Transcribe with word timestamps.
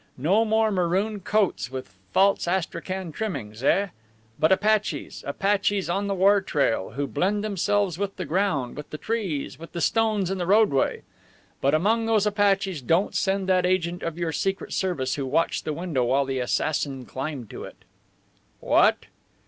No 0.17 0.43
more 0.45 0.71
maroon 0.71 1.19
coats 1.19 1.69
with 1.69 1.93
false 2.11 2.47
astrakhan 2.47 3.11
trimmings, 3.11 3.61
eh? 3.61 3.89
But 4.39 4.51
Apaches, 4.51 5.23
Apaches 5.27 5.91
on 5.91 6.07
the 6.07 6.15
wartrail, 6.15 6.93
who 6.93 7.05
blend 7.05 7.43
themselves 7.43 7.99
with 7.99 8.15
the 8.15 8.25
ground, 8.25 8.75
with 8.75 8.89
the 8.89 8.97
trees, 8.97 9.59
with 9.59 9.73
the 9.73 9.79
stones 9.79 10.31
in 10.31 10.39
the 10.39 10.47
roadway. 10.47 11.03
But 11.61 11.75
among 11.75 12.07
those 12.07 12.25
Apaches 12.25 12.81
don't 12.81 13.13
send 13.13 13.47
that 13.49 13.63
agent 13.63 14.01
of 14.01 14.17
your 14.17 14.31
Secret 14.31 14.73
Service 14.73 15.13
who 15.17 15.25
watched 15.27 15.65
the 15.65 15.71
window 15.73 16.05
while 16.05 16.25
the 16.25 16.39
assassin 16.39 17.05
climbed 17.05 17.51
to 17.51 17.63
it." 17.65 17.77
"What?" 18.59 19.05